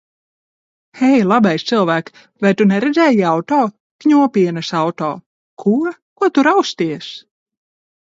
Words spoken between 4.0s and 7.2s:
Kņopienes auto. Ko? Ko tu rausties?